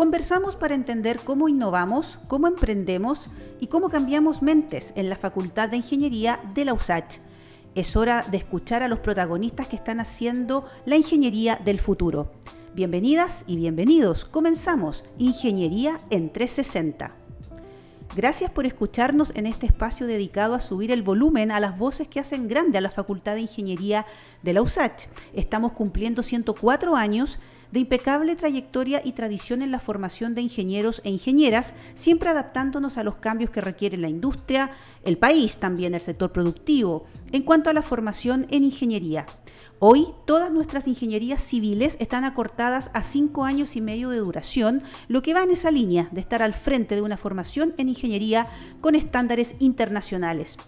[0.00, 3.28] Conversamos para entender cómo innovamos, cómo emprendemos
[3.60, 7.18] y cómo cambiamos mentes en la Facultad de Ingeniería de la USACH.
[7.74, 12.32] Es hora de escuchar a los protagonistas que están haciendo la ingeniería del futuro.
[12.74, 14.24] Bienvenidas y bienvenidos.
[14.24, 17.14] Comenzamos Ingeniería en 360.
[18.16, 22.20] Gracias por escucharnos en este espacio dedicado a subir el volumen a las voces que
[22.20, 24.06] hacen grande a la Facultad de Ingeniería
[24.42, 25.08] de la USACH.
[25.34, 27.38] Estamos cumpliendo 104 años
[27.72, 33.04] de impecable trayectoria y tradición en la formación de ingenieros e ingenieras, siempre adaptándonos a
[33.04, 34.70] los cambios que requiere la industria,
[35.04, 39.26] el país, también el sector productivo, en cuanto a la formación en ingeniería.
[39.78, 45.22] Hoy todas nuestras ingenierías civiles están acortadas a cinco años y medio de duración, lo
[45.22, 48.46] que va en esa línea de estar al frente de una formación en ingeniería
[48.80, 50.58] con estándares internacionales.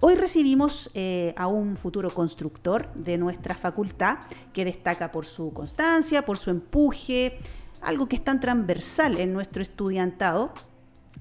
[0.00, 4.18] Hoy recibimos eh, a un futuro constructor de nuestra facultad
[4.52, 7.38] que destaca por su constancia, por su empuje,
[7.80, 10.52] algo que es tan transversal en nuestro estudiantado,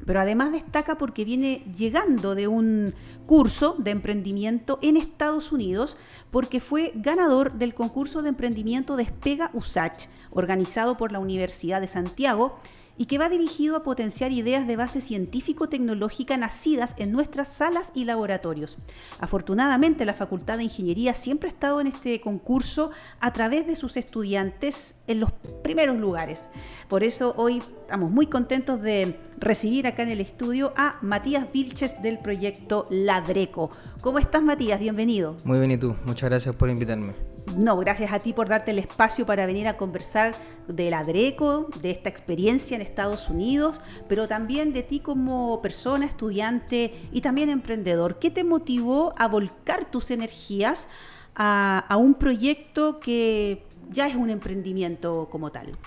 [0.06, 2.94] pero además destaca porque viene llegando de un
[3.26, 5.98] curso de emprendimiento en Estados Unidos
[6.30, 12.60] porque fue ganador del concurso de emprendimiento Despega USACH, organizado por la Universidad de Santiago
[12.98, 18.06] y que va dirigido a potenciar ideas de base científico-tecnológica nacidas en nuestras salas y
[18.06, 18.78] laboratorios.
[19.20, 23.98] Afortunadamente, la Facultad de Ingeniería siempre ha estado en este concurso a través de sus
[23.98, 25.32] estudiantes en los
[25.64, 26.48] primeros lugares.
[26.88, 32.02] Por eso hoy estamos muy contentos de recibir acá en el estudio a Matías Vilches
[32.02, 33.70] del proyecto Ladreco.
[34.02, 34.80] ¿Cómo estás, Matías?
[34.80, 35.38] Bienvenido.
[35.44, 35.96] Muy bien, ¿y tú?
[36.06, 37.37] Muchas gracias por invitarme.
[37.56, 40.36] No, gracias a ti por darte el espacio para venir a conversar
[40.68, 46.06] de la DRECO, de esta experiencia en Estados Unidos, pero también de ti como persona,
[46.06, 48.20] estudiante y también emprendedor.
[48.20, 50.88] ¿Qué te motivó a volcar tus energías
[51.36, 55.78] a, un proyecto que ya es un emprendimiento como tal?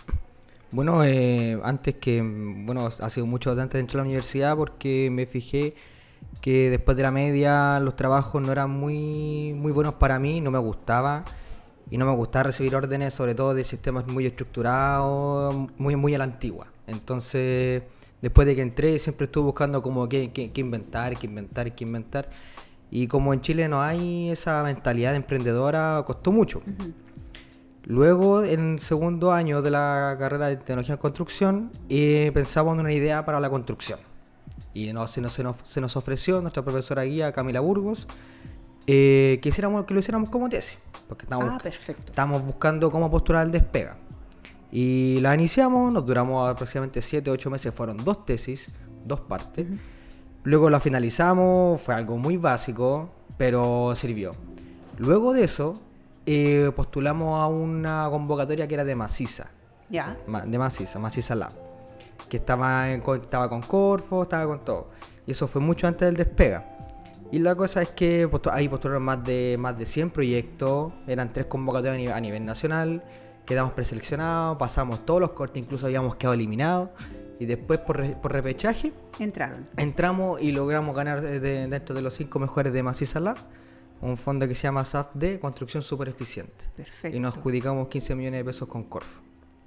[0.72, 5.10] Bueno, eh, antes que, bueno, ha sido mucho antes de entrar a la universidad porque
[5.10, 5.74] me fijé
[6.40, 10.50] que después de la media los trabajos no eran muy, muy buenos para mí, no
[10.50, 11.24] me gustaba
[11.90, 16.18] y no me gustaba recibir órdenes, sobre todo de sistemas muy estructurados, muy, muy a
[16.18, 16.68] la antigua.
[16.86, 17.82] Entonces,
[18.22, 22.30] después de que entré, siempre estuve buscando como qué, qué, inventar, qué inventar, qué inventar.
[22.90, 26.62] Y como en Chile no hay esa mentalidad emprendedora, costó mucho.
[27.84, 32.80] Luego, en el segundo año de la carrera de tecnología en construcción, eh, pensamos en
[32.80, 33.98] una idea para la construcción.
[34.74, 38.06] Y no, se, nos, se, nos, ofreció nuestra profesora guía Camila Burgos
[38.86, 40.78] eh, que, que lo hiciéramos como tesis.
[41.08, 43.96] Porque estábamos, ah, Estamos buscando cómo postular el despega.
[44.72, 48.70] Y la iniciamos, nos duramos aproximadamente 7 8 meses, fueron dos tesis,
[49.04, 49.66] dos partes.
[50.44, 54.32] Luego la finalizamos, fue algo muy básico, pero sirvió.
[54.98, 55.80] Luego de eso,
[56.26, 59.50] eh, postulamos a una convocatoria que era de Maciza.
[59.88, 60.16] Ya.
[60.46, 61.52] De Maciza, Maciza Lab.
[62.28, 64.90] Que estaba, estaba con Corfo, estaba con todo.
[65.26, 66.64] Y eso fue mucho antes del despega.
[67.32, 71.46] Y la cosa es que ahí postularon más de, más de 100 proyectos, eran tres
[71.46, 73.04] convocatorias a nivel, nacional,
[73.46, 76.90] quedamos preseleccionados, pasamos todos los cortes, incluso habíamos quedado eliminados.
[77.38, 79.66] Y después por, por repechaje entraron.
[79.78, 83.38] Entramos y logramos ganar dentro de los cinco mejores de Maciza Lab
[84.00, 86.66] un fondo que se llama SAFD, Construcción Super Eficiente.
[86.76, 87.16] Perfecto.
[87.16, 89.20] Y nos adjudicamos 15 millones de pesos con Corfo.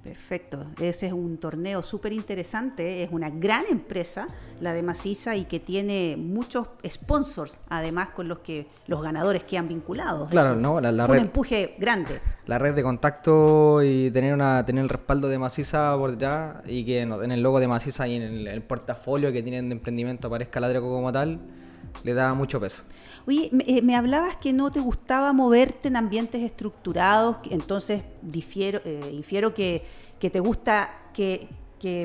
[0.04, 4.26] Perfecto, ese es un torneo súper interesante, es una gran empresa,
[4.60, 9.66] la de Maciza, y que tiene muchos sponsors, además con los que los ganadores quedan
[9.66, 10.28] vinculados.
[10.28, 12.20] Claro, no, la, red, un empuje grande.
[12.44, 16.84] La red de contacto y tener una tener el respaldo de Maciza por detrás y
[16.84, 20.60] que en el logo de Maciza y en el, portafolio que tienen de emprendimiento aparezca
[20.60, 21.40] Ladreco como tal,
[22.02, 22.82] le da mucho peso.
[23.26, 29.10] Oye, eh, me, hablabas que no te gustaba moverte en ambientes estructurados, entonces difiero, eh,
[29.12, 29.82] infiero que,
[30.18, 31.48] te gusta que,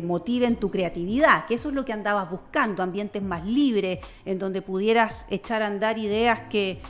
[0.04, 4.62] motiven tu creatividad, que eso es lo que andabas buscando, ambientes más libres, en donde
[4.62, 6.82] pudieras echar a andar ideas que,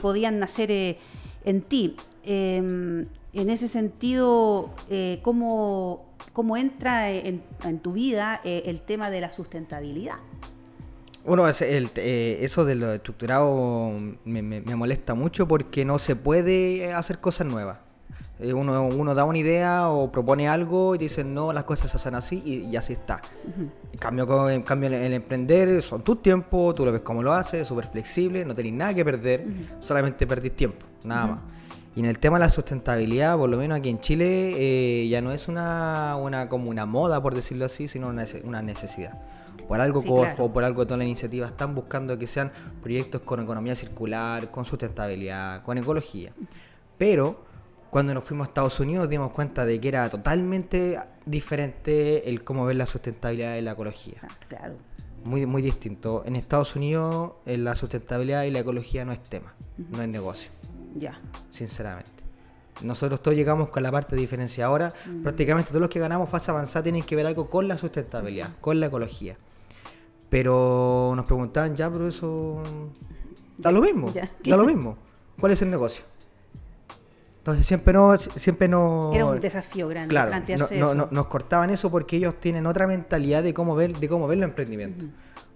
[0.00, 0.98] podían nacer eh,
[1.44, 1.96] en ti.
[2.24, 4.70] Em, en ese sentido,
[5.20, 6.06] ¿cómo,
[6.56, 10.16] entra en tu vida el tema de la sustentabilidad?
[11.24, 13.92] Bueno, eh, eso de lo estructurado
[14.24, 17.78] me, molesta mucho porque no se puede hacer cosas nuevas.
[18.40, 21.96] Eh, uno, uno da una idea o propone algo y dicen, no, las cosas se
[21.96, 23.20] hacen así y, así está.
[23.92, 27.66] en, cambio, en cambio, el, emprender son tus tiempos, tú lo ves cómo lo haces,
[27.66, 29.44] súper flexible, no tenés nada que perder,
[29.80, 31.40] solamente perdís tiempo, nada más.
[31.96, 35.20] Y en el tema de la sustentabilidad, por lo menos aquí en Chile, eh, ya
[35.20, 39.18] no es una, una, como una moda, por decirlo así, sino una, una necesidad.
[39.68, 42.50] Por algo Corfo, por algo toda la iniciativa están buscando que sean
[42.82, 46.32] proyectos con economía circular, con sustentabilidad, con ecología.
[46.96, 47.46] Pero
[47.90, 52.66] Cuando nos fuimos a Estados Unidos dimos cuenta de que era totalmente diferente el cómo
[52.66, 54.18] ver la sustentabilidad y la ecología.
[54.22, 54.74] Ah, claro.
[55.24, 56.22] Muy, muy distinto.
[56.26, 59.54] En Estados Unidos eh, la sustentabilidad y la ecología no es tema,
[59.90, 60.50] no es negocio,
[60.94, 61.18] Ya.
[61.48, 62.10] sinceramente.
[62.82, 64.92] Nosotros todos llegamos con la parte diferenciadora.
[65.22, 68.78] Prácticamente todos los que ganamos fase avanzada tienen que ver algo con la sustentabilidad, con
[68.80, 69.36] la ecología.
[70.30, 72.62] Pero nos preguntaban, ya, pero eso
[73.56, 74.28] da lo mismo, Ya.
[74.44, 74.96] da lo mismo.
[75.40, 76.04] ¿Cuál es el negocio?
[77.38, 79.10] Entonces siempre no, siempre no.
[79.14, 80.94] Era un desafío grande Claro, plantearse no- no- eso.
[80.96, 84.38] no- nos cortaban eso porque ellos tienen otra mentalidad de cómo ver, de cómo ver
[84.38, 85.08] los emprendimientos.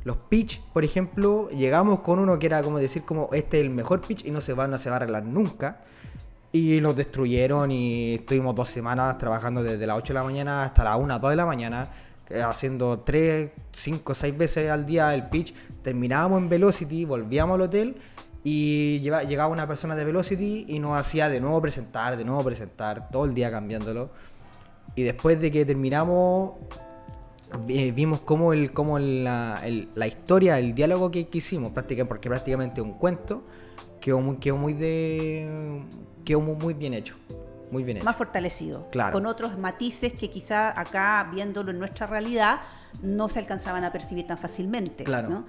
[0.04, 3.70] Los pitch, por ejemplo, llegamos con uno que era como decir como este es el
[3.70, 5.82] mejor pitch y no se va, no se va a arreglar nunca.
[6.50, 10.84] Y nos destruyeron y estuvimos dos semanas trabajando desde las 8 de la mañana hasta
[10.84, 11.88] las 1, 2 de la mañana,
[12.40, 15.54] haciendo 3, 5, 6 veces al día el pitch.
[15.82, 17.96] Terminábamos en Velocity, volvíamos al hotel
[18.44, 23.08] y llegaba una persona de Velocity y nos hacía de nuevo presentar, de nuevo presentar,
[23.10, 24.10] todo el día cambiándolo.
[24.94, 26.52] Y después de que terminamos,
[27.66, 29.60] vi- vimos cómo, el, cómo la,
[30.06, 33.42] historia, el diálogo que, que hicimos, prácticamente, porque prácticamente un cuento,
[34.00, 35.82] quedó muy, muy, de,
[36.56, 37.14] muy bien hecho.
[37.72, 38.04] Muy bien hecho.
[38.04, 39.12] más fortalecido, Claro.
[39.12, 42.60] con otros matices que quizá acá, viéndolo en nuestra realidad,
[43.02, 45.02] no se alcanzaban a percibir tan fácilmente.
[45.04, 45.28] Claro.
[45.28, 45.44] ¿no?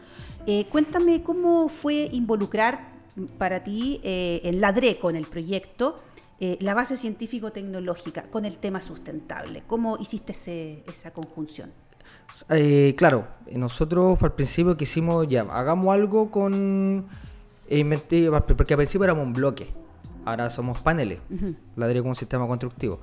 [0.48, 2.94] Eh, cuéntame cómo fue involucrar
[3.38, 6.00] para ti eh, en la DRECO, en el proyecto,
[6.40, 9.64] eh, la base científico-tecnológica con el tema sustentable.
[9.68, 11.72] ¿Cómo hiciste ese- esa conjunción?
[12.50, 17.06] Eh, claro, nosotros al principio quisimos, ya, hagamos algo con...
[17.68, 19.68] porque al principio éramos un bloque,
[20.26, 21.20] ahora somos paneles,
[21.76, 23.00] la DRE como un sistema constructivo.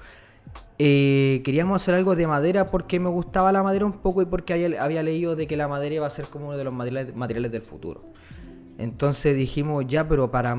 [0.79, 4.53] Eh, queríamos hacer algo de madera porque me gustaba la madera un poco y porque
[4.55, 7.15] había, había leído de que la madera iba a ser como uno de los materiales,
[7.15, 8.03] materiales del futuro.
[8.79, 10.57] Entonces dijimos, ya, pero para,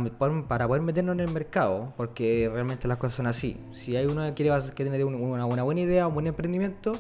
[0.48, 3.58] para poder meternos en el mercado, porque realmente las cosas son así.
[3.72, 6.94] Si hay uno que quiere que tiene una, una- buena idea, un buen emprendimiento,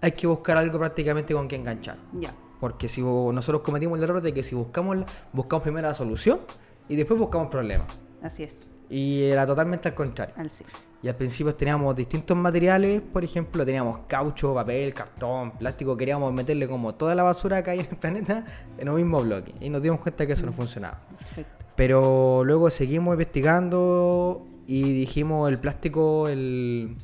[0.00, 1.98] hay que buscar algo prácticamente con que enganchar.
[2.14, 2.34] Ya.
[2.58, 4.98] Porque si nosotros cometimos el error de que si buscamos,
[5.34, 6.40] buscamos primero la solución
[6.88, 7.88] y después buscamos problemas.
[8.22, 10.34] Así es, Y era totalmente al contrario.
[10.36, 10.64] al sí.
[11.02, 16.68] Y al principio teníamos distintos materiales, por ejemplo, teníamos caucho, papel, cartón, plástico, queríamos meterle
[16.68, 18.44] como toda la basura que hay en el planeta
[18.76, 19.54] en un mismo bloque.
[19.60, 21.00] Y nos dimos cuenta que eso no funcionaba.
[21.18, 21.64] Perfecto.
[21.74, 26.94] Pero luego seguimos investigando y dijimos el plástico el,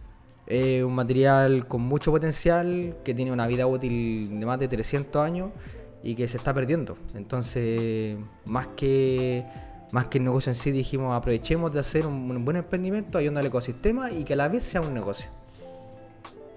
[0.47, 5.25] es un material con mucho potencial que tiene una vida útil de más de 300
[5.25, 5.51] años
[6.03, 6.99] y que se está perdiendo.
[7.15, 9.45] Entonces, más que,
[9.93, 13.47] más que el negocio en sí, dijimos aprovechemos de hacer un, buen emprendimiento ayudando al
[13.47, 15.29] ecosistema y que a la vez sea un negocio.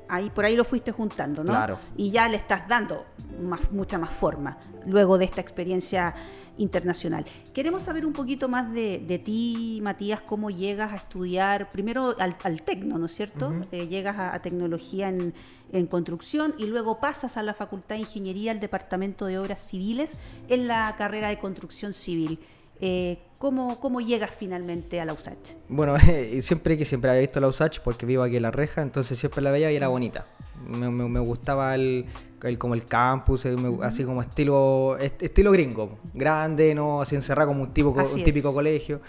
[0.09, 1.53] Ahí, por ahí lo fuiste juntando, ¿no?
[1.53, 1.77] Claro.
[1.95, 3.05] Y ya le estás dando
[3.41, 6.13] más, mucha más forma luego de esta experiencia
[6.57, 7.25] internacional.
[7.53, 12.35] Queremos saber un poquito más de, de ti, Matías, cómo llegas a estudiar, primero al,
[12.43, 13.53] al tecno, ¿no es cierto?
[13.71, 15.33] Eh, llegas a, a tecnología en,
[15.71, 20.17] en construcción y luego pasas a la Facultad de Ingeniería, al Departamento de Obras Civiles,
[20.49, 22.39] en la carrera de construcción civil.
[22.81, 25.51] Eh, ¿cómo, ¿Cómo llegas finalmente a la USACH?
[25.69, 25.95] Bueno,
[26.33, 29.17] y siempre que siempre había visto la USACH porque vivo aquí en La Reja, entonces
[29.19, 30.25] siempre la veía y era bonita.
[30.67, 32.05] Me, me- me gustaba el,
[32.43, 37.15] el- como el campus, el- me- así como estilo est- estilo gringo, grande, no así
[37.15, 38.23] encerrado como un, tipo, un es.
[38.23, 39.01] típico colegio.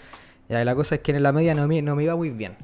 [0.48, 2.56] Ya, la cosa es que en la media no me, no me iba muy bien.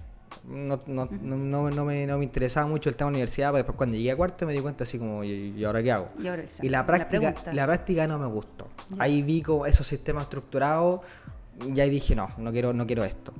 [0.49, 3.59] No, no, no, no- no me, no me interesaba mucho el tema de universidad, pero
[3.59, 6.09] después cuando llegué a cuarto me di cuenta así como, ¿y, y ahora qué hago?
[6.23, 7.53] Y ahora Y la la práctica, pregunta.
[7.53, 8.69] la práctica no me gustó.
[8.99, 11.01] Ahí vi como esos sistemas estructurados
[11.75, 13.33] y ahí dije, no, no quiero, no quiero esto.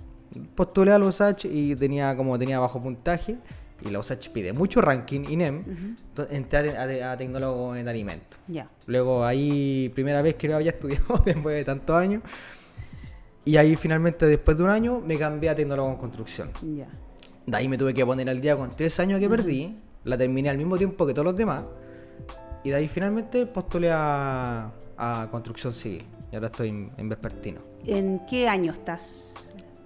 [0.55, 3.37] Postulé a la USACH y tenía como tenía bajo puntaje
[3.81, 8.39] y la USACH pide mucho ranking INEM, entonces entré a, a- a tecnólogo en alimentos.
[8.49, 8.69] Ya.
[8.87, 12.23] Luego ahí, primera vez que no había estudiado después de tantos años.
[13.45, 16.51] Y ahí finalmente, después de un año, me cambié a tecnólogo en construcción.
[16.77, 16.89] Ya.
[17.49, 19.75] De ahí me tuve que poner al día con tres años que perdí.
[20.05, 21.65] La terminé al mismo tiempo que todos los demás.
[22.63, 26.05] Y de ahí finalmente postulé a, a construcción civil.
[26.31, 27.61] Y ahora estoy en, en vespertino.
[27.87, 29.33] ¿En qué año estás?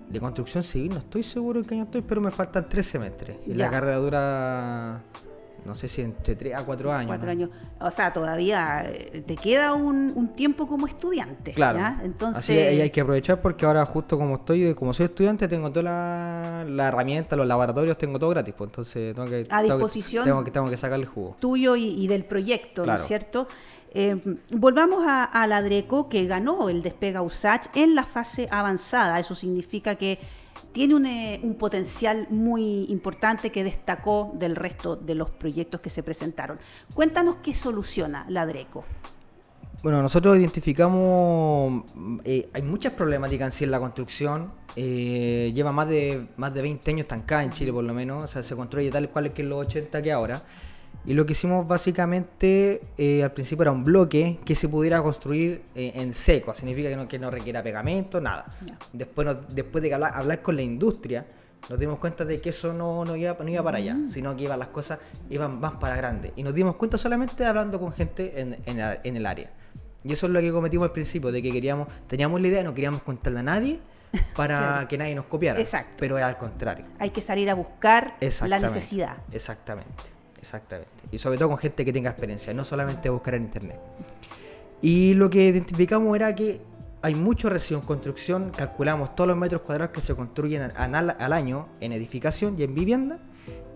[0.08, 3.36] De construcción civil no estoy seguro en qué año estoy, pero me faltan tres semestres.
[3.46, 3.66] Y Ya.
[3.66, 5.02] la carrera dura,
[5.64, 7.08] no sé si entre tres a cuatro años.
[7.08, 7.32] Cuatro ¿no?
[7.32, 7.50] años.
[7.80, 11.52] O sea, todavía eh, te queda un, un tiempo como estudiante.
[11.52, 11.78] Claro.
[11.78, 12.00] ¿ya?
[12.04, 15.82] Entonces, Así hay que aprovechar porque ahora justo como estoy, como soy estudiante, tengo toda
[15.82, 18.54] la, la herramienta, los laboratorios, tengo todo gratis.
[18.56, 20.24] Pues entonces tengo que, A disposición.
[20.24, 21.36] Tengo que, tengo que sacarle jugo.
[21.38, 23.48] tuyo y, y del proyecto, ¿no es cierto?
[23.94, 24.18] Eh,
[24.54, 29.20] volvamos a, a la DRECO, que ganó el Despega USACH en la fase avanzada.
[29.20, 30.18] Eso significa que
[30.72, 35.90] tiene un, eh, un potencial muy importante que destacó del resto de los proyectos que
[35.90, 36.58] se presentaron.
[36.94, 38.84] Cuéntanos qué soluciona la DRECO.
[39.82, 41.82] Bueno, nosotros identificamos,
[42.24, 46.62] eh, hay muchas problemáticas en sí en la construcción, eh, lleva más de, más de
[46.62, 49.42] 20 años estancada en Chile por lo menos, o sea, se construye tal cual que
[49.42, 50.44] en los 80 que ahora.
[51.04, 55.62] Y lo que hicimos básicamente eh, al principio era un bloque que se pudiera construir
[55.74, 58.46] en seco, significa que no, que no requiera pegamento, nada.
[58.92, 61.26] Después, después de hablar, con la industria,
[61.68, 64.10] nos dimos cuenta de que eso no, no, iba, no iba para allá, mm.
[64.10, 66.32] sino que iban las cosas iban más para grande.
[66.36, 69.50] Y nos dimos cuenta solamente hablando con gente en, en el área.
[70.04, 72.74] Y eso es lo que cometimos al principio, de que queríamos, teníamos la idea, no
[72.74, 73.78] queríamos contarle a nadie
[74.36, 75.60] para que nadie nos copiara.
[75.60, 75.94] Exacto.
[75.98, 76.84] Pero es al contrario.
[76.98, 78.14] Hay que salir a buscar
[78.46, 79.18] la necesidad.
[79.32, 80.02] Exactamente,
[80.42, 80.90] exactamente.
[81.10, 83.80] Y sobre todo con gente que tenga experiencia, no solamente buscar en internet.
[84.82, 86.60] Y lo que identificamos era que
[87.00, 91.32] hay mucho residuo en construcción, calculamos todos los metros cuadrados que se construyen al, al
[91.32, 93.18] año en edificación y en vivienda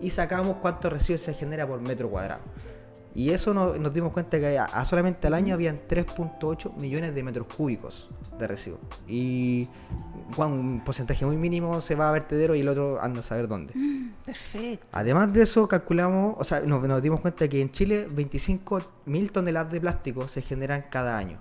[0.01, 2.41] y sacamos cuánto residuo se genera por metro cuadrado.
[3.17, 7.47] Y eso nos dimos cuenta que a, solamente al año habían 3.8 millones de metros
[7.47, 8.79] cúbicos de residuos.
[9.07, 9.67] Y
[10.37, 13.73] un porcentaje muy mínimo se va a vertedero y el otro anda a saber dónde.
[13.73, 14.87] Mm, perfecto.
[14.91, 19.71] Además de eso, calculamos, o sea, nos, dimos cuenta que en Chile 25 mil toneladas
[19.71, 21.39] de plástico se generan cada año.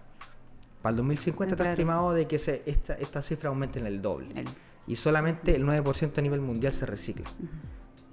[0.80, 4.46] Para el 2050 está estimado de que se, esta, esta cifra aumente en el doble.
[4.86, 7.28] Y solamente el 9% a nivel mundial se recicla.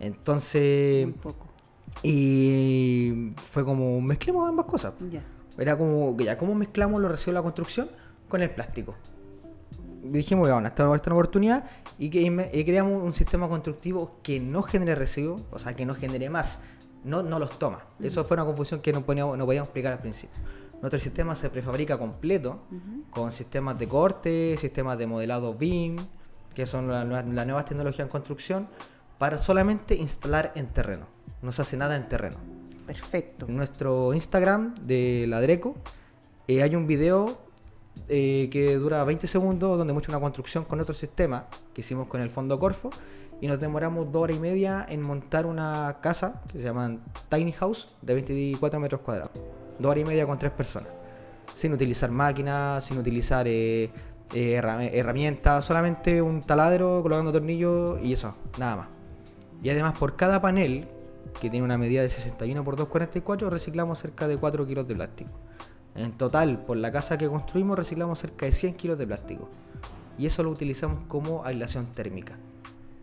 [0.01, 1.05] Entonces...
[1.05, 1.52] Muy poco
[2.01, 4.93] y fue como, mezclemos ambas cosas.
[5.57, 7.89] Era como, ya, ¿cómo mezclamos los residuos de la construcción
[8.27, 8.95] con el plástico?
[10.03, 11.63] dijimos, bueno, esta, esta una oportunidad
[11.97, 16.29] y, que, creamos un sistema constructivo que no genere residuos, o sea, que no genere
[16.29, 16.62] más,
[17.03, 17.85] no, no los toma.
[18.01, 20.38] Eso fue una confusión que no, podíamos, no podíamos explicar al principio.
[20.81, 22.59] Nuestro sistema se prefabrica completo
[23.09, 25.95] con sistemas de corte, sistemas de modelado BIM,
[26.53, 28.67] que son las nuevas tecnologías en construcción,
[29.17, 31.12] para solamente instalar en terreno
[31.43, 32.38] no se hace nada en terreno.
[32.88, 33.45] Perfecto.
[33.47, 35.75] En nuestro Instagram de Ladreco
[36.47, 37.38] eh, hay un video
[38.09, 42.21] eh, que dura 20 segundos donde muestra una construcción con otro sistema que hicimos con
[42.21, 42.89] el fondo Corfo
[43.39, 46.97] y nos demoramos dos horas y media en montar una casa que se llama
[47.29, 49.31] Tiny House de 24 metros cuadrados.
[49.79, 50.89] Dos horas y media con tres personas.
[51.55, 53.91] Sin utilizar máquinas, sin utilizar eh,
[54.33, 58.88] herramientas, solamente un taladro colocando tornillos y eso, nada más.
[59.62, 60.88] Y además por cada panel
[61.40, 65.32] que tiene una medida de 61 por 244, reciclamos cerca de 4 kilos de plástico.
[65.96, 69.50] En total, por la casa que construimos, reciclamos cerca de 100 kilos de plástico.
[70.18, 72.38] Y eso lo utilizamos como aislación térmica.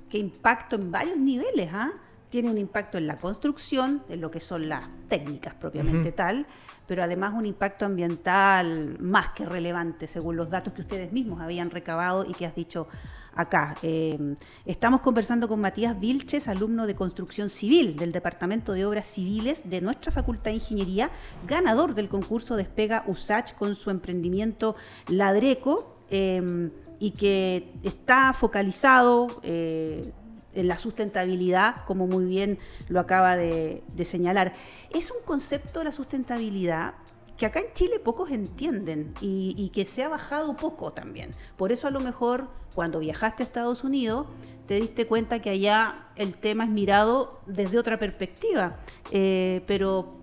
[0.08, 1.92] Qué impacto en varios niveles, ¿ah?
[2.30, 6.46] Tiene un impacto en la construcción, en lo que son las técnicas propiamente tal,
[6.86, 11.70] pero además un impacto ambiental más que relevante, según los datos que ustedes mismos habían
[11.70, 12.88] recabado y que has dicho
[13.34, 13.76] acá.
[13.82, 19.68] Eh, estamos conversando con Matías Vilches, alumno de construcción civil del Departamento de Obras Civiles
[19.68, 21.10] de nuestra Facultad de Ingeniería,
[21.46, 24.76] ganador del concurso Despega USACH con su emprendimiento
[25.08, 25.96] Ladreco.
[26.10, 26.70] Eh,
[27.00, 30.12] y que está focalizado eh,
[30.52, 32.58] en la sustentabilidad, como muy bien
[32.88, 34.52] lo acaba de, señalar.
[34.92, 36.94] Es un concepto, la sustentabilidad,
[37.40, 41.30] que acá en Chile pocos entienden y, que se ha bajado poco también.
[41.56, 44.26] Por eso a lo mejor cuando viajaste a Estados Unidos
[44.66, 48.76] te diste cuenta que allá el tema es mirado desde otra perspectiva.
[49.10, 50.16] Eh, pero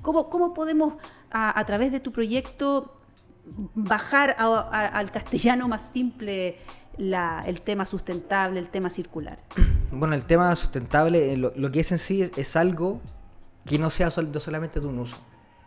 [0.00, 0.94] ¿cómo, ¿cómo, podemos
[1.30, 3.00] a, través de tu proyecto
[3.74, 6.56] bajar al castellano más simple
[6.96, 9.40] el tema sustentable, el tema circular?
[9.92, 13.00] Bueno, el tema sustentable, eh, lo, que es en sí es, algo
[13.64, 15.16] que no sea solamente de un uso.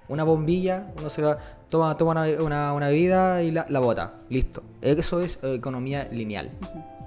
[0.10, 1.38] Una bombilla, uno se va,
[1.70, 4.64] toma, toma una, una, bebida y la, bota, listo.
[4.82, 6.52] Eso es economía lineal,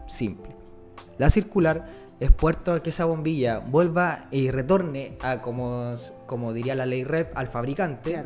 [0.07, 0.51] simple.
[1.19, 1.87] La circular
[2.21, 5.93] es puerto a que esa bombilla vuelva y retorne a, como,
[6.27, 8.25] como diría la ley REP, al fabricante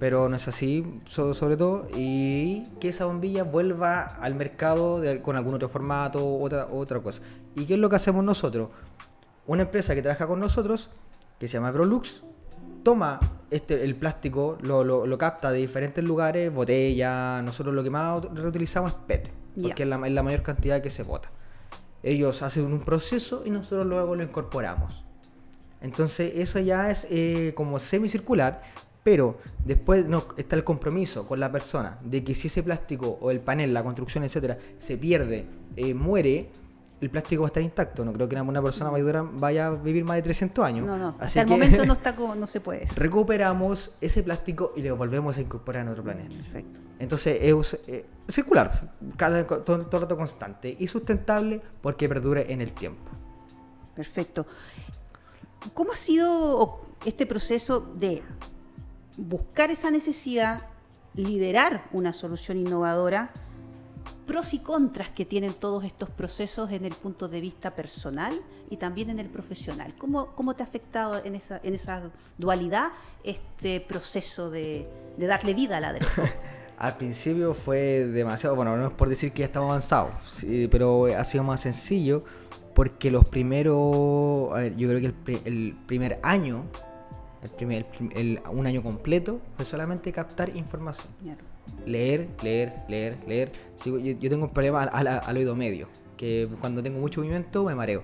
[0.00, 5.52] pero no es así, sobre todo, y que esa bombilla vuelva al mercado con algún
[5.52, 7.20] otro formato, otra, otra cosa.
[7.54, 8.70] ¿Y qué es lo que hacemos nosotros?
[9.46, 10.88] Una empresa que trabaja con nosotros,
[11.38, 12.22] que se llama Brolux,
[12.82, 13.20] toma
[13.50, 18.92] este, el plástico, lo, lo, capta de diferentes lugares, botella, nosotros lo que más reutilizamos
[18.92, 21.30] es PET, porque es, la, mayor cantidad que se bota.
[22.02, 25.04] Ellos hacen un proceso y nosotros luego lo incorporamos.
[25.80, 28.62] Entonces eso ya es eh, como semicircular,
[29.02, 33.30] pero después no, está el compromiso con la persona de que si ese plástico o
[33.30, 35.46] el panel, la construcción, etcétera, se pierde,
[35.76, 36.50] eh, muere,
[37.00, 38.04] el plástico va a estar intacto.
[38.04, 40.86] No creo que una persona vaya a vivir más de 300 años.
[40.86, 41.14] No, no.
[41.18, 42.86] Hasta el momento no, está no se puede.
[42.94, 46.34] Recuperamos ese plástico y lo volvemos a incorporar en otro planeta.
[46.34, 46.80] Perfecto.
[46.98, 52.60] Entonces es eh, circular, cada, todo, todo el rato constante y sustentable porque perdure en
[52.60, 53.10] el tiempo.
[53.96, 54.46] Perfecto.
[55.72, 58.22] ¿Cómo ha sido este proceso de
[59.16, 60.66] buscar esa necesidad,
[61.14, 63.32] liderar una solución innovadora,
[64.26, 68.76] pros y contras que tienen todos estos procesos en el punto de vista personal y
[68.76, 69.94] también en el profesional.
[69.98, 72.92] ¿Cómo, cómo te ha afectado en esa, en esa dualidad
[73.24, 76.32] este proceso de, de darle vida a la derecha?
[76.80, 80.14] Al principio fue demasiado, bueno, no es por decir que ya estamos avanzados,
[80.70, 82.24] pero ha sido más sencillo
[82.74, 83.76] porque los primeros,
[84.78, 86.64] yo creo que el, primer año,
[87.42, 91.08] el primer, el, un año completo, fue solamente captar información.
[91.86, 93.52] Leer, leer, leer, leer.
[93.84, 98.02] yo, tengo un problema al, oído medio, que cuando tengo mucho movimiento me mareo.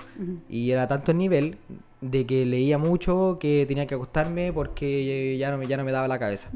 [0.49, 1.59] Y era tanto el nivel
[2.01, 6.09] de que leía mucho que tenía que acostarme porque ya no, ya no me daba
[6.09, 6.51] la cabeza.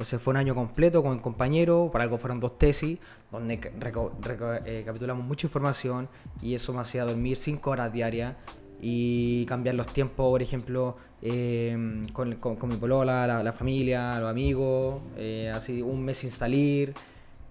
[0.00, 2.98] Entonces fue un año completo con el compañero, para algo fueron dos tesis,
[3.30, 6.08] donde recapitulamos eh, mucha información
[6.40, 8.34] y eso me hacía dormir cinco horas diarias
[8.80, 12.28] y cambiar los tiempos, por ejemplo, em, con,
[12.68, 16.94] mi polola, la, familia, los amigos, eh, así un mes sin salir.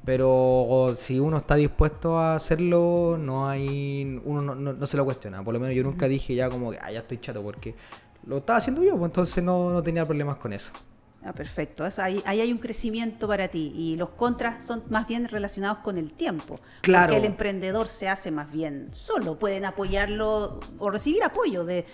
[0.05, 5.43] Pero si uno está dispuesto a hacerlo, no hay uno no, se lo cuestiona.
[5.43, 7.75] Por lo menos yo nunca dije ya como que ah, ya estoy chato porque
[8.25, 10.71] lo estaba haciendo yo, pues entonces no, no tenía problemas con eso.
[11.23, 11.83] Ah, perfecto.
[11.97, 13.73] ahí, hay un crecimiento para ti.
[13.75, 16.59] Y los contras son más bien relacionados con el tiempo.
[16.81, 17.07] Claro.
[17.07, 19.37] Porque el emprendedor se hace más bien solo.
[19.37, 21.85] Pueden apoyarlo o recibir apoyo de,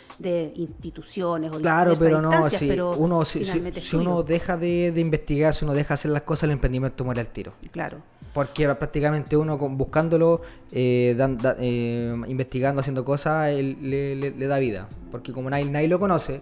[0.56, 5.74] instituciones o de Claro, pero no, si, uno, si, uno deja de, investigar, si uno
[5.74, 7.54] deja de hacer las cosas, el emprendimiento muere al tiro.
[7.72, 7.98] Claro.
[8.32, 10.42] Porque prácticamente uno buscándolo,
[10.72, 11.18] eh,
[11.60, 14.88] eh, investigando, haciendo cosas, le, da vida.
[15.10, 16.42] Porque como nadie, nadie lo conoce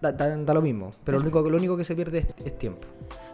[0.00, 2.86] da, lo mismo, pero lo único, lo único que se pierde es, tiempo.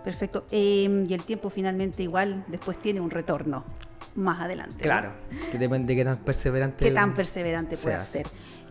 [0.05, 0.45] Perfecto.
[0.51, 3.65] Em, y el tiempo finalmente igual después tiene un retorno
[4.15, 4.83] más adelante.
[4.83, 5.13] Claro,
[5.51, 6.85] que depende de qué tan perseverante.
[6.85, 8.27] Qué tan perseverante puede ser.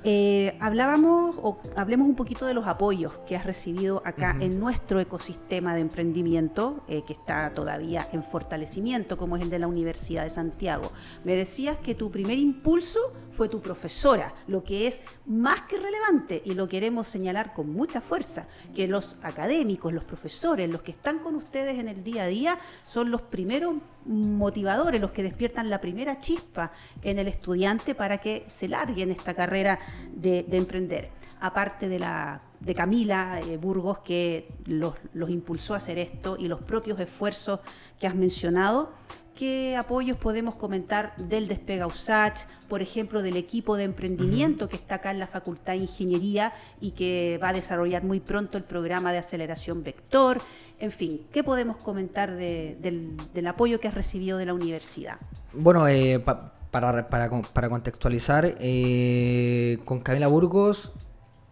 [0.08, 5.00] Eh, hablábamos o hablemos un poquito de los apoyos que has recibido acá en nuestro
[5.00, 10.22] ecosistema de emprendimiento, eh, que está todavía en fortalecimiento, como es el de la Universidad
[10.22, 10.92] de Santiago.
[11.24, 13.00] Me decías que tu primer impulso
[13.36, 18.00] fue tu profesora, lo que es más que relevante y lo queremos señalar con mucha
[18.00, 22.27] fuerza, que los académicos, los profesores, los que están con ustedes en el día a
[22.27, 28.20] día, son los primeros motivadores, los que despiertan la primera chispa en el estudiante para
[28.20, 29.79] que se largue en esta carrera
[30.14, 31.09] de, emprender.
[31.42, 36.48] Aparte de la de Camila eh, Burgos, que los, los impulsó a hacer esto, y
[36.48, 37.59] los propios esfuerzos
[38.00, 38.94] que has mencionado,
[39.35, 44.95] ¿Qué apoyos podemos comentar del Despega USACH, por ejemplo, del equipo de emprendimiento que está
[44.95, 49.11] acá en la Facultad de Ingeniería y que va a desarrollar muy pronto el programa
[49.11, 50.39] de aceleración vector?
[50.79, 55.17] En fin, ¿qué podemos comentar del, apoyo que has recibido de la universidad?
[55.51, 56.24] Bueno, eh,
[56.71, 60.93] para, para, contextualizar, eh, con Camila Burgos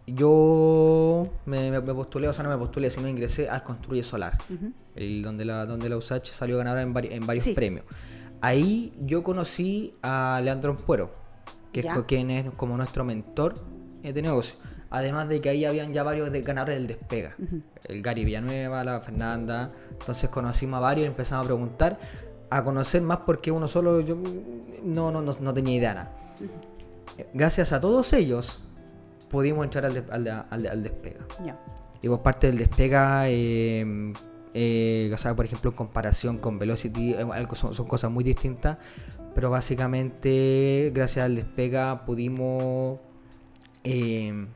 [0.06, 4.38] yo me, postulé, o sea, no me postulé, sino ingresé al Construye Solar,
[4.96, 7.84] el, donde, la, donde la USACH salió ganadora en, en varios premios.
[8.40, 11.14] Ahí yo conocí a Leandro Ampuero,
[11.72, 13.54] que es quien es como nuestro mentor
[14.02, 14.56] de negocio.
[14.90, 17.34] Además de que ahí habían ya varios de ganadores del Despega.
[17.84, 19.72] El Gary Villanueva, la Fernanda.
[19.90, 21.98] Entonces conocimos a varios y empezamos a preguntar,
[22.50, 24.16] a conocer más porque uno solo yo
[24.84, 26.12] no, no, no, tenía idea.
[27.32, 28.62] Gracias a todos ellos,
[29.30, 31.26] pudimos entrar al, despega.
[32.02, 34.12] Y por parte del despega, em,
[34.54, 38.78] eh, o sea, por ejemplo, en comparación con Velocity, eh, son, cosas muy distintas,
[39.34, 43.00] pero básicamente, gracias al despega, pudimos
[43.82, 44.46] em,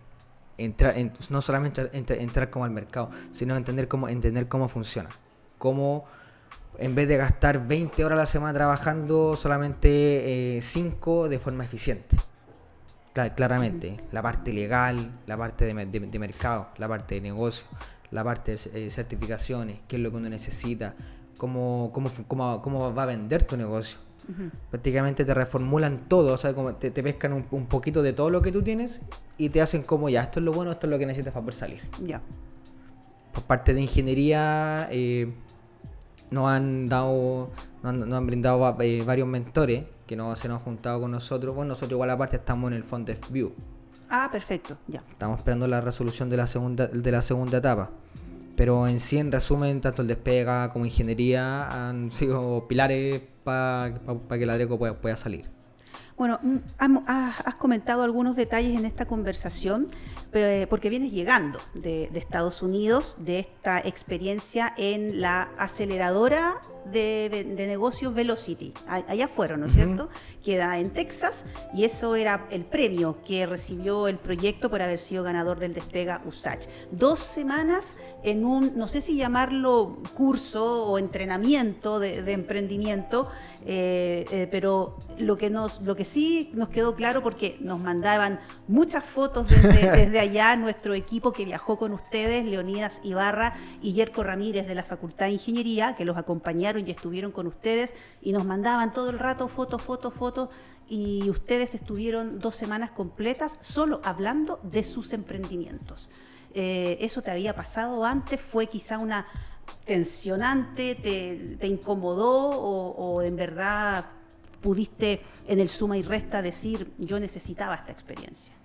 [0.56, 0.94] entrar,
[1.30, 5.10] no solamente entrar, como al mercado, sino entender cómo, entender cómo funciona.
[5.58, 6.06] Cómo
[6.78, 11.64] en vez de gastar 20 horas a la semana trabajando, solamente 5 eh, de forma
[11.64, 12.16] eficiente.
[13.34, 17.66] Claramente, la parte legal, la parte de, mercado, la parte de negocio,
[18.10, 20.94] la parte de eh, certificaciones, qué es lo que uno necesita,
[21.36, 23.98] cómo, cómo, cómo, cómo va a vender tu negocio.
[24.70, 28.52] Prácticamente te reformulan todo, o sea, como te, pescan un, poquito de todo lo que
[28.52, 29.00] tú tienes
[29.38, 31.44] y te hacen como ya, esto es lo bueno, esto es lo que necesitas para
[31.44, 31.80] poder salir.
[32.04, 32.20] Ya.
[33.32, 35.32] Por parte de ingeniería, eh,
[36.30, 37.50] nos han dado,
[37.82, 41.54] nos han, brindado eh, varios mentores que no se nos han juntado con nosotros.
[41.54, 43.54] Bueno, nosotros igual aparte estamos en el Font View.
[44.10, 45.02] Ah, perfecto, ya.
[45.10, 47.90] Estamos esperando la resolución de la segunda, de la segunda etapa.
[48.56, 53.94] Pero en sí, en resumen, tanto el despega como ingeniería han sido pilares para
[54.30, 55.58] que la DRECO pueda, pueda salir.
[56.16, 56.56] Bueno, mm,
[57.06, 59.86] has comentado algunos detalles en esta conversación,
[60.68, 66.60] porque vienes llegando de, Estados Unidos, de esta experiencia en la aceleradora
[66.90, 68.72] de, de negocios Velocity.
[68.86, 70.08] Allá fueron, ¿no es cierto?
[70.42, 75.22] Queda en Texas y eso era el premio que recibió el proyecto por haber sido
[75.22, 76.66] ganador del Despega USACH.
[76.90, 83.28] Dos semanas en un, no sé si llamarlo curso o entrenamiento de, emprendimiento,
[83.66, 88.40] eh, eh, pero lo que, nos, lo que sí nos quedó claro porque nos mandaban
[88.66, 94.22] muchas fotos desde, desde allá nuestro equipo que viajó con ustedes, Leonidas Ibarra y Yerko
[94.22, 98.44] Ramírez de la Facultad de Ingeniería, que los acompañaron y estuvieron con ustedes y nos
[98.44, 100.48] mandaban todo el rato fotos, fotos, fotos
[100.88, 106.08] y ustedes estuvieron dos semanas completas solo hablando de sus emprendimientos.
[106.54, 108.40] Eh, ¿Eso te había pasado antes?
[108.40, 109.26] ¿Fue quizá una
[109.84, 110.94] tensionante?
[110.94, 114.06] ¿Te, incomodó o, o en verdad
[114.62, 118.57] pudiste en el suma y resta decir yo necesitaba esta experiencia?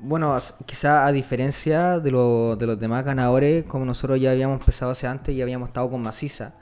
[0.00, 5.08] Bueno, quizá a diferencia de, de, los demás ganadores, como nosotros ya habíamos empezado hace
[5.08, 6.54] antes, ya habíamos estado con Maciza,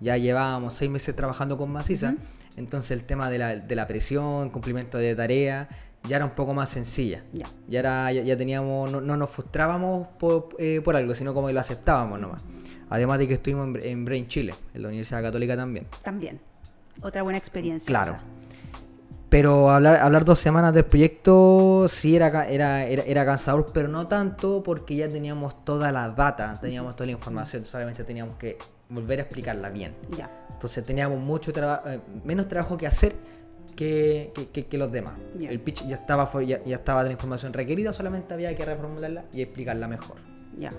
[0.00, 2.14] ya llevábamos seis meses trabajando con Maciza,
[2.56, 5.68] entonces el tema de la, de la, presión, cumplimiento de tarea,
[6.08, 7.24] ya era un poco más sencilla.
[7.32, 11.60] Ya, ya, era, ya, teníamos, no, nos frustrábamos por, eh, por, algo, sino como lo
[11.60, 12.42] aceptábamos nomás.
[12.90, 15.86] Además de que estuvimos en, Brain Chile, en la Universidad Católica también.
[16.02, 16.40] También.
[17.02, 17.88] Otra buena experiencia.
[17.88, 18.18] Claro.
[19.34, 24.62] Pero hablar, hablar dos semanas del proyecto sí era, era, era, cansador, pero no tanto
[24.62, 29.22] porque ya teníamos toda la data, teníamos toda la información, solamente teníamos que volver a
[29.22, 29.96] explicarla bien.
[30.16, 30.30] Ya.
[30.52, 33.12] Entonces teníamos mucho trabajo, eh, menos trabajo que hacer
[33.74, 35.14] que, que, los demás.
[35.40, 39.24] El pitch ya estaba, ya, ya estaba de la información requerida, solamente había que reformularla
[39.32, 40.18] y explicarla mejor.
[40.60, 40.70] Ya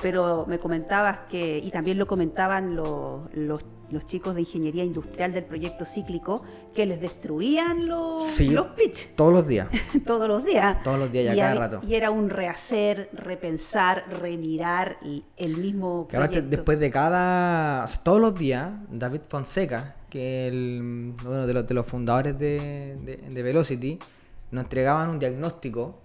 [0.00, 3.64] pero me comentabas que, y también lo comentaban los, los,
[4.00, 6.42] chicos de ingeniería industrial del proyecto cíclico,
[6.74, 9.08] que les destruían los, los pitch.
[9.16, 9.68] Todos los días.
[10.04, 10.82] todos los días.
[10.82, 11.80] Todos los días, ya cada rato.
[11.86, 14.98] Y era un rehacer, repensar, remirar
[15.36, 16.48] el mismo proyecto.
[16.48, 21.86] después de cada, todos los días, David Fonseca, que es uno de los, de los
[21.86, 23.98] fundadores de, de, de Velocity,
[24.50, 26.01] nos entregaban un diagnóstico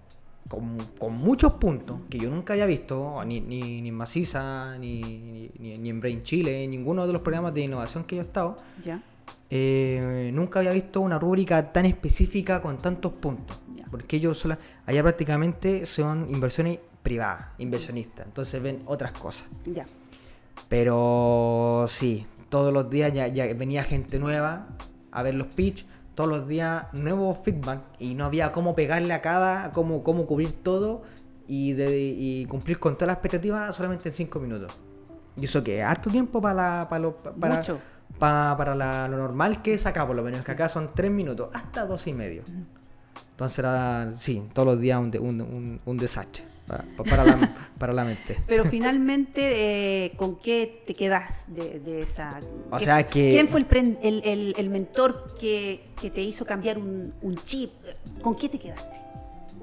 [0.48, 5.90] con, muchos puntos que yo nunca había visto, ni, ni, ni en Maciza, ni, ni,
[5.90, 8.56] en Brain Chile, en ninguno de los programas de innovación que yo he estado.
[8.84, 9.02] Ya.
[9.50, 13.60] Eh, nunca había visto una rúbrica tan específica con tantos puntos.
[13.90, 14.46] Porque ellos
[14.84, 18.26] allá prácticamente son inversiones privadas, inversionistas.
[18.26, 19.48] Entonces ven otras cosas.
[19.64, 19.86] Ya.
[20.68, 24.68] Pero sí, todos los días ya, ya venía gente nueva
[25.10, 25.86] a ver los pitch
[26.18, 30.64] todos los días nuevos feedback y no había cómo pegarle a cada, cómo, cómo cubrir
[30.64, 31.02] todo
[31.46, 34.76] y, de, cumplir con todas las expectativas solamente en cinco minutos.
[35.36, 37.12] Y eso que harto tiempo para para,
[38.18, 41.54] para, para, lo normal que es acá, por lo menos que acá son tres minutos,
[41.54, 42.42] hasta dos y medio.
[43.30, 48.38] Entonces era, sí, todos los días un, un, un desastre para, la, para la mente.
[48.46, 52.40] Pero finalmente, eh, ¿con qué te quedas de, esa?
[52.70, 53.30] O sea que...
[53.30, 57.72] ¿Quién fue el, el, el, mentor que, que, te hizo cambiar un, un, chip?
[58.20, 59.00] ¿Con qué te quedaste?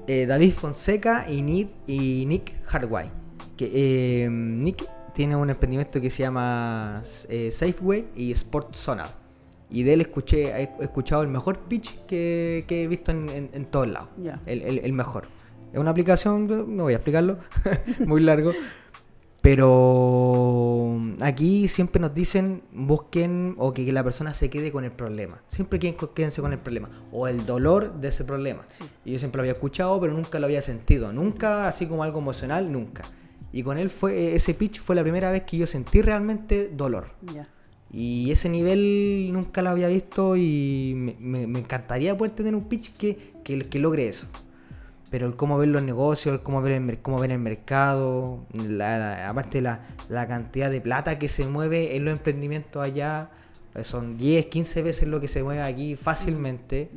[0.06, 3.10] Eh, David Fonseca y Nick, y Nick Hardway.
[3.56, 9.26] Que, eh, Nick tiene un emprendimiento que se llama Safeway y Sport Sonar.
[9.68, 13.64] Y de él escuché, he escuchado el mejor pitch que, que he visto en, en,
[13.66, 14.08] todos lados.
[14.46, 15.26] El, el, mejor.
[15.72, 17.38] Es una aplicación, no voy a explicarlo,
[18.06, 18.52] muy largo.
[19.46, 25.40] Pero aquí siempre nos dicen busquen o que, la persona se quede con el problema.
[25.46, 26.90] Siempre quédense con el problema.
[27.12, 28.64] O el dolor de ese problema.
[29.04, 31.12] Y yo siempre lo había escuchado, pero nunca lo había sentido.
[31.12, 33.04] Nunca, así como algo emocional, nunca.
[33.52, 37.10] Y con él fue, ese pitch fue la primera vez que yo sentí realmente dolor.
[37.92, 43.34] Y ese nivel nunca lo había visto y me, encantaría poder tener un pitch que,
[43.44, 44.26] que logre eso
[45.16, 48.44] pero el cómo ver los negocios, el cómo ver el, cómo ver el mercado,
[49.26, 53.30] aparte la, la cantidad de plata que se mueve en los emprendimientos allá,
[53.74, 56.90] eh, son 10, 15 veces lo que se mueve aquí fácilmente.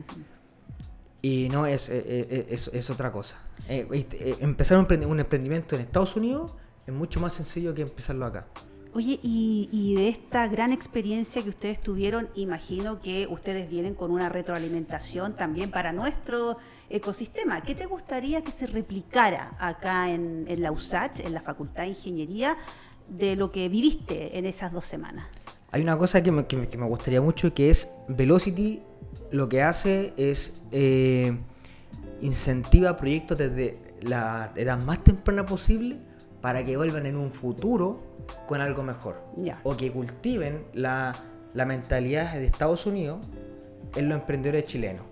[1.21, 3.39] Y no, es, eh, eh, es, otra cosa.
[3.69, 6.53] empezar un emprendimiento en Estados Unidos
[6.85, 8.47] es mucho más sencillo que empezarlo acá.
[8.91, 14.29] Oye, y, de esta gran experiencia que ustedes tuvieron, imagino que ustedes vienen con una
[14.29, 16.57] retroalimentación también para nuestro
[16.89, 17.61] ecosistema.
[17.61, 22.57] ¿Qué te gustaría que se replicara acá en, la USACH, en la Facultad de Ingeniería,
[23.07, 25.27] de lo que viviste en esas dos semanas?
[25.71, 28.81] Hay una cosa que me, gustaría mucho que es Velocity
[29.31, 31.37] lo que hace es eh,
[32.21, 35.97] incentiva proyectos desde la edad más temprana posible
[36.41, 38.08] para que vuelvan en un futuro
[38.47, 39.21] con algo mejor.
[39.63, 41.15] O que cultiven la,
[41.53, 43.19] mentalidad de Estados Unidos
[43.95, 45.03] en los emprendedores chilenos.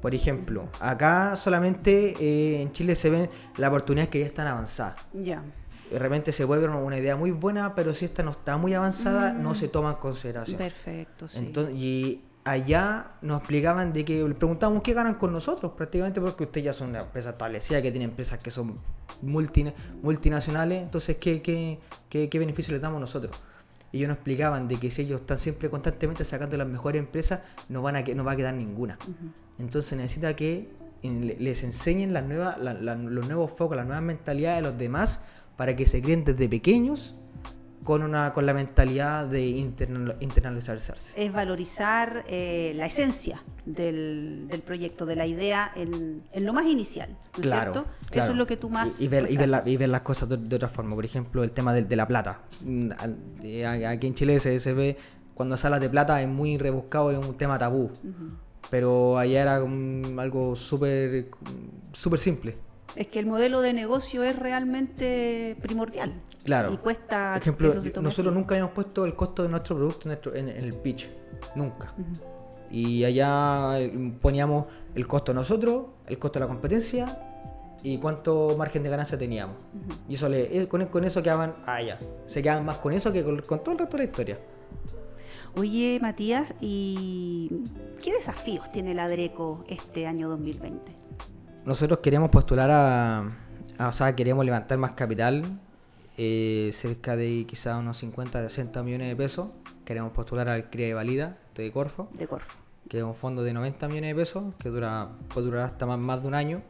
[0.00, 4.96] Por ejemplo, acá solamente eh, en Chile se ven las oportunidades que ya están avanzadas.
[5.12, 5.42] Ya.
[5.90, 9.32] de repente se vuelve una idea muy buena, pero si esta no está muy avanzada,
[9.32, 10.58] no se toma en consideración.
[10.58, 11.38] Perfecto, sí.
[11.38, 16.44] Entonces, y allá nos explicaban de que le preguntábamos qué ganan con nosotros, prácticamente porque
[16.44, 18.78] ustedes ya son una empresa establecida, que tiene empresas que son
[19.20, 23.36] multinacionales, entonces ¿qué, qué, qué, qué beneficio les damos nosotros?
[23.90, 27.40] Y ellos nos explicaban de que si ellos están siempre constantemente sacando las mejores empresas,
[27.68, 28.96] no, van a, no va a quedar ninguna.
[29.58, 30.70] Entonces necesita que
[31.02, 35.24] les enseñen las nuevas, los nuevos focos, las nuevas mentalidades de los demás
[35.56, 37.16] para que se creen desde pequeños
[37.86, 41.14] con, una, con la mentalidad de internalizarse.
[41.16, 47.44] Es valorizar eh, la esencia del, proyecto, de la idea en, lo más inicial, ¿no
[47.44, 47.86] es cierto?
[48.10, 49.00] Eso es lo que tú más...
[49.00, 49.36] Y, ver, y,
[49.76, 50.96] ver, las cosas de, otra forma.
[50.96, 52.40] Por ejemplo, el tema de, la plata.
[52.64, 52.90] Mm,
[53.86, 54.96] aquí en Chile se, ve,
[55.34, 57.92] cuando sale de plata es muy rebuscado, es un tema tabú.
[58.68, 61.28] Pero allá era algo súper
[61.92, 62.65] súper simple
[62.96, 66.14] es que el modelo de negocio es realmente primordial.
[66.44, 66.72] Claro.
[66.72, 67.32] Y cuesta.
[67.34, 71.10] Por ejemplo, nosotros nunca habíamos puesto el costo de nuestro producto en, el pitch.
[71.54, 71.92] Nunca.
[72.70, 77.22] Y allá eh, poníamos el costo de nosotros, el costo de la competencia
[77.82, 79.56] y cuánto margen de ganancia teníamos.
[80.08, 81.98] Y eso le, eh, con, con, eso quedaban allá.
[82.00, 84.38] Ah, Se quedaban más con eso que con, con todo el resto de la historia.
[85.56, 87.62] Oye, Matías, ¿y
[88.02, 91.05] qué desafíos tiene la Adreco este año 2020?
[91.66, 95.58] Nosotros queremos postular a, o sea, queremos levantar más capital,
[96.16, 99.48] eh, cerca de quizás unos 50, 60 millones de pesos.
[99.84, 102.08] Queremos postular al CRIA de Valida de Corfo.
[102.14, 102.56] De Corfo.
[102.88, 105.98] Que es un fondo de 90 millones de pesos, que dura, puede durar hasta más,
[105.98, 106.62] más de un año,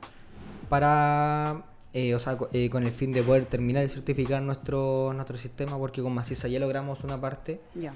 [0.71, 5.37] para, eh, o sea, eh, con el fin de poder terminar de certificar nuestro, nuestro
[5.37, 7.61] sistema, porque con Maciza ya logramos una parte.
[7.75, 7.93] Ya.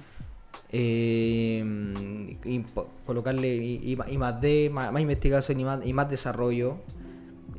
[0.73, 1.65] Eh,
[2.45, 2.65] y
[3.05, 6.79] colocarle y, más de más, investigación y más, y más desarrollo.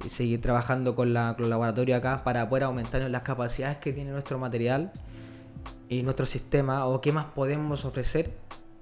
[0.03, 3.93] Y seguir trabajando con, la, con el laboratorio acá para poder aumentar las capacidades que
[3.93, 4.91] tiene nuestro material
[5.89, 8.33] y nuestro sistema o qué más podemos ofrecer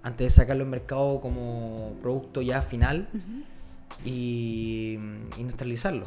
[0.01, 3.09] antes de sacarlo al mercado como producto ya final
[4.05, 4.97] y,
[5.37, 6.05] y neutralizarlo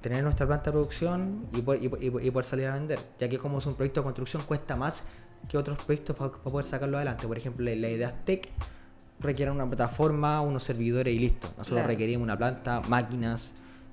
[0.00, 3.58] tener nuestra planta de producción y poder, y poder, salir a vender, ya que como
[3.58, 5.04] es un proyecto de construcción cuesta más
[5.48, 7.26] que otros proyectos para, poder sacarlo adelante.
[7.26, 8.48] Por ejemplo, la, idea Tech
[9.18, 11.48] requiere una plataforma, unos servidores y listo.
[11.58, 13.52] Nosotros requerimos una planta, máquinas,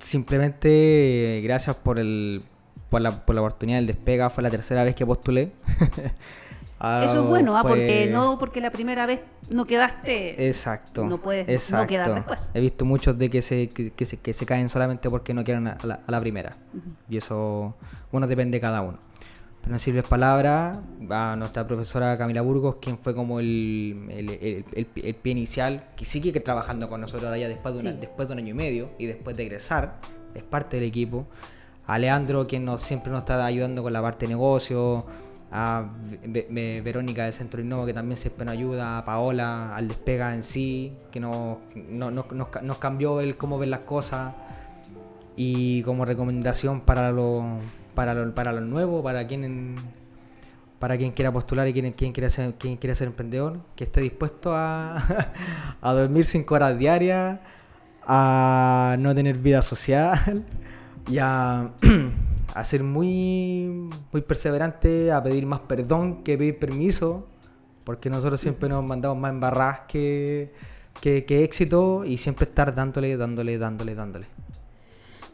[0.00, 2.42] simplemente gracias por, el,
[2.88, 4.28] por, la, por la oportunidad del despega.
[4.28, 5.52] Fue la tercera vez que postulé.
[6.80, 7.62] Ah, Eso es bueno, ¿ah?
[7.62, 10.48] porque no porque la primera vez no quedaste.
[10.48, 11.04] Exacto.
[11.04, 12.50] No puedes no quedar después.
[12.54, 15.68] He visto muchos de que se, que, se, que se caen solamente porque no quieren
[15.68, 15.78] a
[16.08, 16.56] la, primera.
[17.08, 17.76] Y eso,
[18.10, 19.09] bueno, depende de cada uno.
[19.60, 25.32] Pero no sirve palabra a nuestra profesora Camila Burgos, quien fue como el, el, pie
[25.32, 28.90] inicial, que sigue trabajando con nosotros allá después de, después de un año y medio
[28.98, 30.00] y después de egresar,
[30.34, 31.26] es parte del equipo.
[31.86, 35.04] A Leandro, quien nos, siempre nos está ayudando con la parte de negocio.
[35.52, 35.90] A
[36.22, 38.98] Verónica del Centro Innova, que también siempre nos ayuda.
[38.98, 43.68] A Paola, al Despega en sí, que nos, nos, nos, nos cambió el cómo ver
[43.68, 44.32] las cosas.
[45.34, 47.42] Y como recomendación para los
[48.00, 49.76] para lo, para nuevo, para quien
[50.78, 54.00] para quien quiera postular y quien, quien quiera ser quien quiera ser emprendedor, que esté
[54.00, 54.96] dispuesto a,
[55.82, 57.40] a dormir cinco horas diarias,
[58.06, 60.46] a no tener vida social
[61.10, 61.72] y a,
[62.54, 67.28] a, ser muy, muy perseverante, a pedir más perdón que pedir permiso,
[67.84, 70.54] porque nosotros siempre nos mandamos más embarradas que,
[71.02, 74.39] que, que éxito y siempre estar dándole, dándole, dándole, dándole.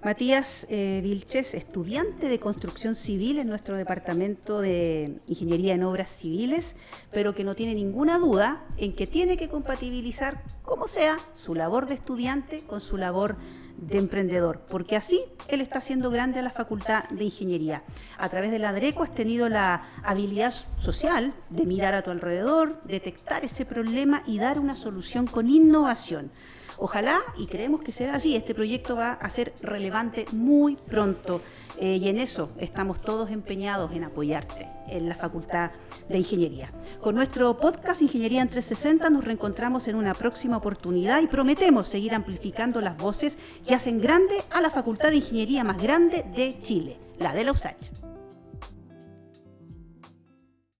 [0.07, 6.77] Matías eh, Vilches, estudiante de construcción civil en nuestro departamento de Ingeniería en Obras Civiles,
[7.11, 11.89] pero que no tiene ninguna duda en que tiene que compatibilizar, como sea, su labor
[11.89, 13.35] de estudiante con su labor
[13.79, 17.83] de emprendedor, porque así él está haciendo grande a la Facultad de Ingeniería.
[18.17, 22.81] A través de la DRECO has tenido la habilidad social de mirar a tu alrededor,
[22.85, 26.31] detectar ese problema y dar una solución con innovación.
[26.79, 31.41] Ojalá, y creemos que será así, este proyecto va a ser relevante muy pronto
[31.79, 35.71] eh, y en eso estamos todos empeñados en apoyarte en la Facultad
[36.09, 36.71] de Ingeniería.
[37.01, 42.15] Con nuestro podcast Ingeniería en 360 nos reencontramos en una próxima oportunidad y prometemos seguir
[42.15, 46.99] amplificando las voces que hacen grande a la Facultad de Ingeniería más grande de Chile,
[47.19, 48.06] la de la USACH.